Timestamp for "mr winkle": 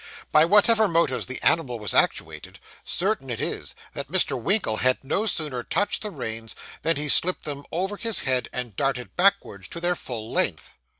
4.11-4.77